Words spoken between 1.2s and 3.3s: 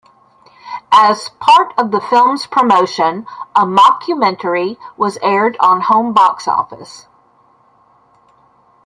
part of the film's promotion,